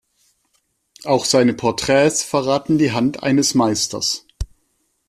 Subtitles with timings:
[1.03, 4.25] Auch seine Porträts verraten die Hand eines Meisters.